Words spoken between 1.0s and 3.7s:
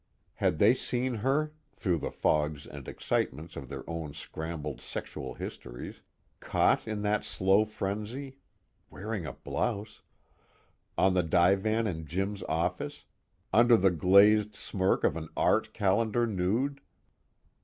her (through the fogs and excitements of